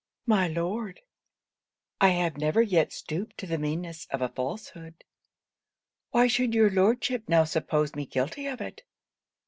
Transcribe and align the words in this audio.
'My 0.25 0.47
Lord, 0.47 1.01
I 1.99 2.09
have 2.09 2.35
never 2.35 2.59
yet 2.59 2.91
stooped 2.91 3.37
to 3.37 3.45
the 3.45 3.59
meanness 3.59 4.07
of 4.09 4.19
a 4.19 4.29
falsehood. 4.29 5.03
Why 6.09 6.25
should 6.25 6.55
your 6.55 6.71
Lordship 6.71 7.29
now 7.29 7.43
suppose 7.43 7.93
me 7.93 8.07
guilty 8.07 8.47
of 8.47 8.61
it? 8.61 8.81